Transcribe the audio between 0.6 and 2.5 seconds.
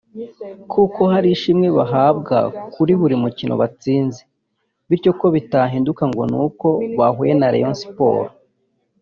kuko hari ishimwe bahabwa